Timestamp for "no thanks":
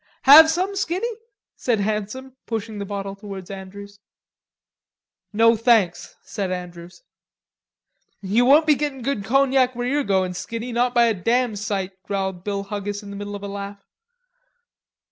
5.31-6.15